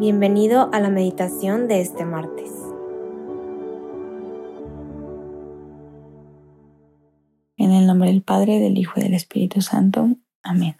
[0.00, 2.50] Bienvenido a la meditación de este martes.
[7.58, 10.08] En el nombre del Padre, del Hijo y del Espíritu Santo.
[10.42, 10.76] Amén.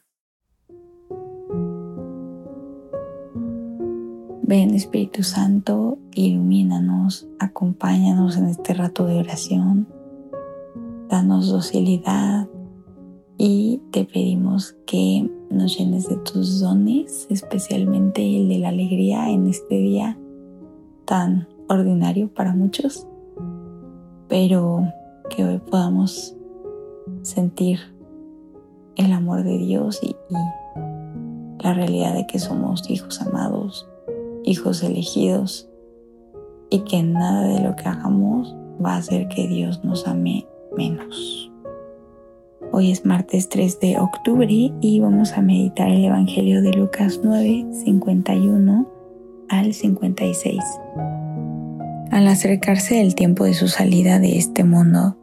[4.40, 9.86] Ven Espíritu Santo, ilumínanos, acompáñanos en este rato de oración,
[11.10, 12.48] danos docilidad
[13.36, 19.46] y te pedimos que nos llenes de tus dones, especialmente el de la alegría en
[19.46, 20.16] este día
[21.04, 23.06] tan ordinario para muchos,
[24.28, 24.86] pero
[25.28, 26.36] que hoy podamos
[27.22, 27.80] sentir
[28.96, 30.16] el amor de Dios y,
[31.62, 33.86] la realidad de que somos hijos amados,
[34.44, 35.68] hijos elegidos
[36.70, 40.46] y que nada de lo que hagamos va a hacer que Dios nos ame
[40.76, 41.50] menos.
[42.80, 47.66] Hoy es martes 3 de octubre y vamos a meditar el Evangelio de Lucas 9,
[47.84, 48.88] 51
[49.50, 50.58] al 56.
[52.10, 55.18] Al acercarse el tiempo de su salida de este mundo,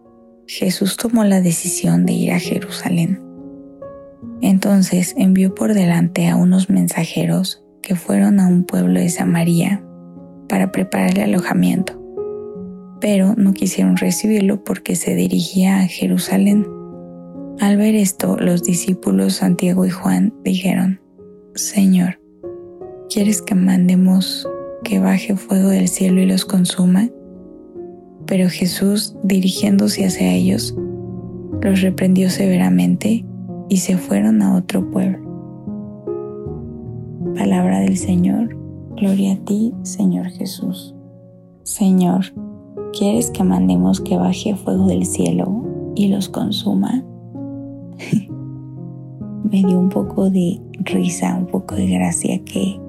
[0.45, 3.23] Jesús tomó la decisión de ir a Jerusalén.
[4.42, 9.83] Entonces envió por delante a unos mensajeros que fueron a un pueblo de Samaria
[10.47, 11.99] para prepararle alojamiento,
[13.02, 16.77] pero no quisieron recibirlo porque se dirigía a Jerusalén.
[17.59, 21.02] Al ver esto, los discípulos Santiago y Juan dijeron,
[21.55, 22.19] Señor,
[23.09, 24.47] ¿quieres que mandemos
[24.83, 27.09] que baje fuego del cielo y los consuma?
[28.27, 30.75] Pero Jesús, dirigiéndose hacia ellos,
[31.64, 33.25] los reprendió severamente
[33.69, 35.17] y se fueron a otro pueblo.
[37.36, 38.55] Palabra del Señor,
[38.95, 40.94] gloria a ti, Señor Jesús.
[41.64, 42.25] Señor,
[42.94, 45.64] ¿quieres que mandemos que baje fuego del cielo
[45.95, 47.03] y los consuma?
[49.51, 52.79] me dio un poco de risa, un poco de gracia que,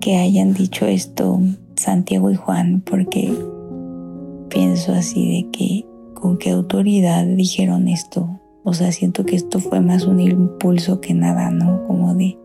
[0.00, 1.40] que hayan dicho esto
[1.76, 3.32] Santiago y Juan, porque
[4.48, 8.40] pienso así de que con qué autoridad dijeron esto.
[8.64, 11.84] O sea, siento que esto fue más un impulso que nada, ¿no?
[11.86, 12.36] Como de,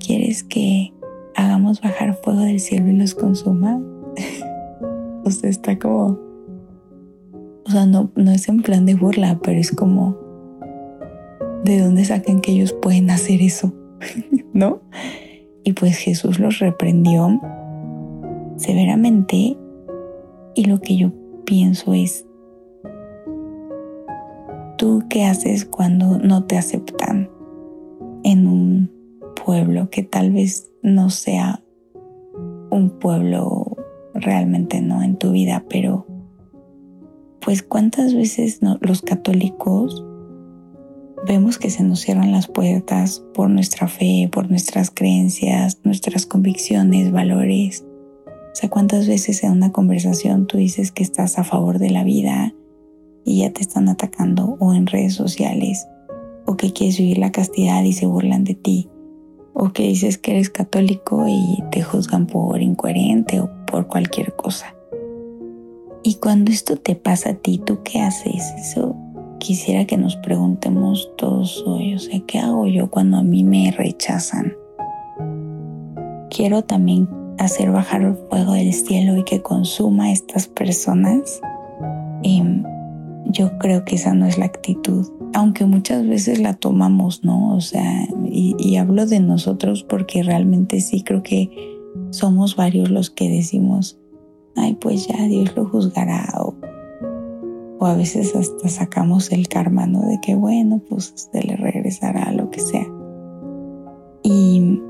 [0.00, 0.92] ¿quieres que
[1.36, 3.80] hagamos bajar fuego del cielo y los consuma?
[5.24, 6.18] o sea, está como,
[7.66, 10.16] o sea, no, no es en plan de burla, pero es como,
[11.66, 13.72] ¿de dónde sacan que ellos pueden hacer eso?
[14.52, 14.80] ¿No?
[15.64, 17.40] Y pues Jesús los reprendió
[18.56, 19.58] severamente
[20.54, 21.12] y lo que yo
[21.44, 22.24] pienso es,
[24.78, 27.28] ¿tú qué haces cuando no te aceptan
[28.22, 28.90] en un
[29.44, 31.62] pueblo que tal vez no sea
[32.70, 33.76] un pueblo
[34.14, 36.06] realmente no en tu vida, pero
[37.40, 40.04] pues cuántas veces los católicos
[41.26, 47.10] vemos que se nos cierran las puertas por nuestra fe, por nuestras creencias, nuestras convicciones,
[47.10, 47.84] valores.
[48.26, 52.04] O sea, cuántas veces en una conversación tú dices que estás a favor de la
[52.04, 52.54] vida
[53.24, 55.86] y ya te están atacando o en redes sociales
[56.46, 58.88] o que quieres vivir la castidad y se burlan de ti
[59.52, 64.74] o que dices que eres católico y te juzgan por incoherente o por cualquier cosa.
[66.02, 68.52] Y cuando esto te pasa a ti, ¿tú qué haces?
[68.58, 68.94] Eso
[69.38, 73.70] quisiera que nos preguntemos todos hoy, o sea, ¿qué hago yo cuando a mí me
[73.70, 74.54] rechazan?
[76.30, 77.08] Quiero también
[77.38, 81.40] hacer bajar el fuego del cielo y que consuma a estas personas.
[82.22, 82.64] Em,
[83.26, 87.54] yo creo que esa no es la actitud, aunque muchas veces la tomamos, ¿no?
[87.54, 91.50] O sea, y, hablo de nosotros porque realmente sí creo que
[92.10, 93.98] somos varios los que decimos,
[94.54, 96.26] ay, pues ya Dios lo juzgará
[97.78, 100.00] o a veces hasta sacamos el karma, ¿no?
[100.06, 102.86] De que bueno, pues se le regresará lo que sea.
[104.22, 104.80] Y,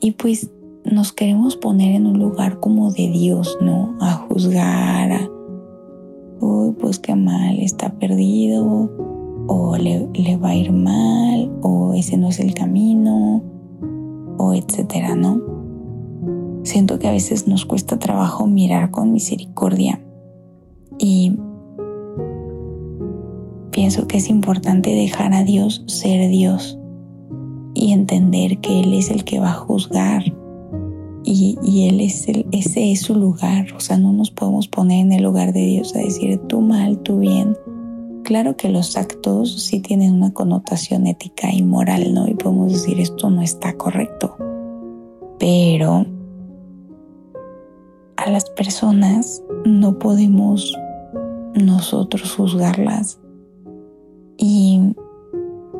[0.00, 0.50] y pues
[0.84, 3.96] nos queremos poner en un lugar como de Dios, ¿no?
[4.00, 5.30] A juzgar, a,
[6.40, 8.90] uy, pues qué mal, está perdido,
[9.46, 13.42] o le, le va a ir mal, o ese no es el camino,
[14.38, 15.42] o etcétera, ¿no?
[16.62, 20.00] Siento que a veces nos cuesta trabajo mirar con misericordia
[21.00, 21.32] y
[23.70, 26.78] pienso que es importante dejar a Dios ser Dios
[27.72, 30.22] y entender que Él es el que va a juzgar
[31.24, 33.66] y, Él es el, ese es su lugar.
[33.76, 36.98] O sea, no nos podemos poner en el lugar de Dios a decir tú mal,
[36.98, 37.56] tú bien.
[38.24, 42.28] Claro que los actos sí tienen una connotación ética y moral, ¿no?
[42.28, 44.36] Y podemos decir esto no está correcto.
[45.38, 46.04] Pero
[48.16, 50.76] a las personas no podemos
[51.54, 53.20] nosotros juzgarlas.
[54.36, 54.94] Y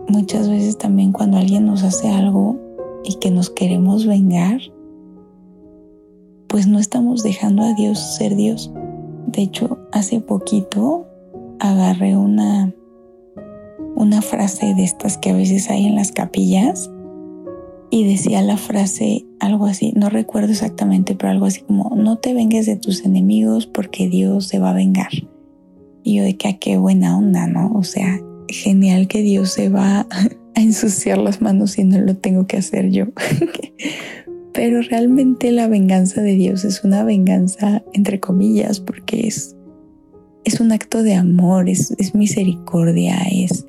[0.08, 2.58] muchas veces también cuando alguien nos hace algo,
[3.04, 4.60] y que nos queremos vengar,
[6.48, 8.72] pues no estamos dejando a Dios ser Dios.
[9.26, 11.06] De hecho, hace poquito
[11.58, 12.74] agarré una,
[13.94, 16.90] una frase de estas que a veces hay en las capillas
[17.90, 22.34] y decía la frase algo así, no recuerdo exactamente, pero algo así como, no te
[22.34, 25.10] vengues de tus enemigos porque Dios se va a vengar.
[26.18, 27.72] De que, ah, qué buena onda, ¿no?
[27.74, 30.06] O sea, genial que Dios se va
[30.54, 33.06] a ensuciar las manos y no lo tengo que hacer yo.
[34.52, 39.56] Pero realmente la venganza de Dios es una venganza entre comillas porque es,
[40.44, 43.64] es un acto de amor, es, es misericordia, es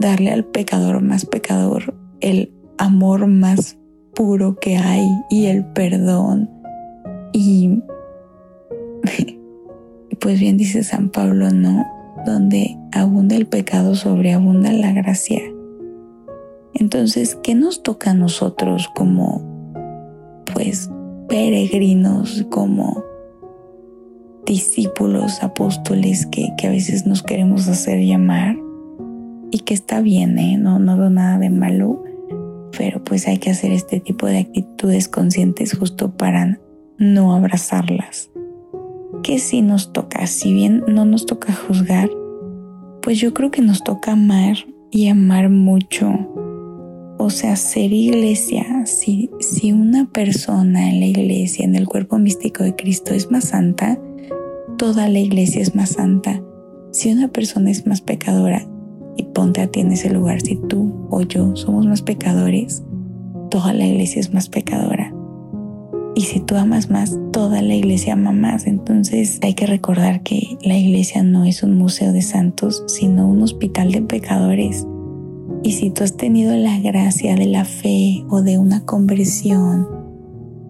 [0.00, 3.76] darle al pecador más pecador el amor más
[4.14, 6.50] puro que hay y el perdón.
[7.32, 7.82] Y
[10.16, 11.86] pues bien dice San Pablo, ¿no?
[12.26, 15.40] Donde abunda el pecado, sobreabunda la gracia.
[16.74, 19.42] Entonces, ¿qué nos toca a nosotros como,
[20.54, 20.90] pues,
[21.28, 23.02] peregrinos, como
[24.46, 28.56] discípulos, apóstoles que, que a veces nos queremos hacer llamar?
[29.50, 30.58] Y que está bien, ¿eh?
[30.58, 32.02] No, no nada de malo,
[32.76, 36.60] pero pues hay que hacer este tipo de actitudes conscientes justo para
[36.98, 38.30] no abrazarlas.
[39.22, 42.10] Que si nos toca, si bien no nos toca juzgar,
[43.02, 44.56] pues yo creo que nos toca amar
[44.90, 46.10] y amar mucho.
[47.18, 52.62] O sea, ser iglesia, si, si una persona en la iglesia, en el cuerpo místico
[52.62, 53.98] de Cristo es más santa,
[54.76, 56.40] toda la iglesia es más santa.
[56.92, 58.66] Si una persona es más pecadora,
[59.18, 62.84] y ponte a ti en ese lugar, si tú o yo somos más pecadores,
[63.50, 65.12] toda la iglesia es más pecadora.
[66.18, 68.66] Y si tú amas más, toda la iglesia ama más.
[68.66, 73.40] Entonces hay que recordar que la iglesia no es un museo de santos, sino un
[73.40, 74.84] hospital de pecadores.
[75.62, 79.86] Y si tú has tenido la gracia de la fe o de una conversión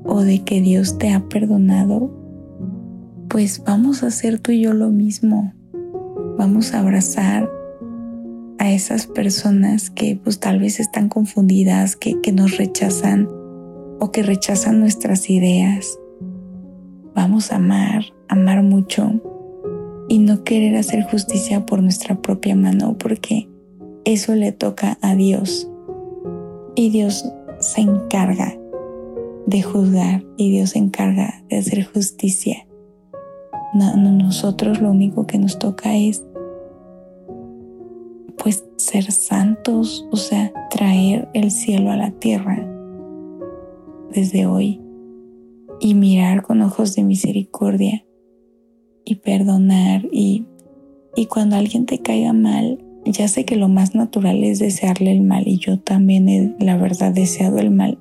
[0.04, 2.14] o de que Dios te ha perdonado,
[3.30, 5.54] pues vamos a hacer tú y yo lo mismo.
[6.36, 7.48] Vamos a abrazar
[8.58, 13.37] a esas personas que pues tal vez están confundidas, que, que nos rechazan
[13.98, 15.98] o que rechazan nuestras ideas.
[17.14, 19.20] Vamos a amar, amar mucho
[20.08, 23.48] y no querer hacer justicia por nuestra propia mano, porque
[24.04, 25.70] eso le toca a Dios.
[26.74, 27.28] Y Dios
[27.58, 28.56] se encarga
[29.46, 32.66] de juzgar y Dios se encarga de hacer justicia.
[33.74, 36.22] No, nosotros lo único que nos toca es
[38.38, 42.77] pues ser santos, o sea, traer el cielo a la tierra
[44.12, 44.80] desde hoy
[45.80, 48.04] y mirar con ojos de misericordia
[49.04, 50.46] y perdonar y,
[51.16, 55.22] y cuando alguien te caiga mal, ya sé que lo más natural es desearle el
[55.22, 57.98] mal y yo también he la verdad deseado el mal,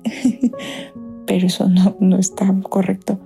[1.26, 3.18] pero eso no, no está correcto.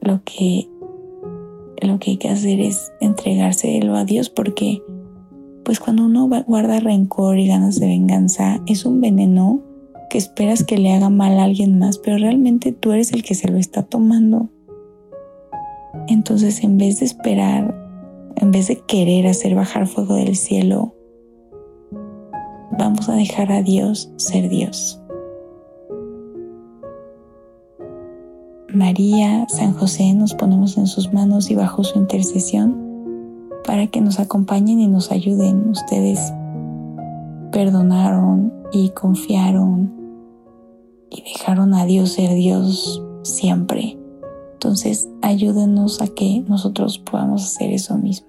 [0.00, 0.68] Lo que,
[1.82, 4.82] lo que hay que hacer es entregárselo a Dios porque
[5.64, 9.65] pues cuando uno guarda rencor y ganas de venganza es un veneno
[10.16, 13.48] esperas que le haga mal a alguien más, pero realmente tú eres el que se
[13.48, 14.48] lo está tomando.
[16.08, 17.74] Entonces, en vez de esperar,
[18.36, 20.94] en vez de querer hacer bajar fuego del cielo,
[22.78, 25.00] vamos a dejar a Dios ser Dios.
[28.72, 32.76] María, San José, nos ponemos en sus manos y bajo su intercesión
[33.64, 35.70] para que nos acompañen y nos ayuden.
[35.70, 36.32] Ustedes
[37.52, 39.95] perdonaron y confiaron
[41.10, 43.98] y dejaron a Dios ser Dios siempre.
[44.52, 48.28] Entonces ayúdenos a que nosotros podamos hacer eso mismo.